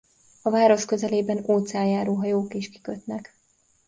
A 0.41 0.49
város 0.49 0.85
közelében 0.85 1.43
óceánjáró 1.47 2.13
hajók 2.15 2.53
is 2.53 2.69
kikötnek. 2.69 3.33